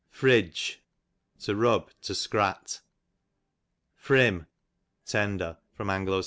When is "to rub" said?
1.41-1.91